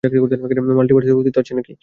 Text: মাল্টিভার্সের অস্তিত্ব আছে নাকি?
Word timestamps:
মাল্টিভার্সের 0.03 1.15
অস্তিত্ব 1.15 1.39
আছে 1.41 1.53
নাকি? 1.57 1.73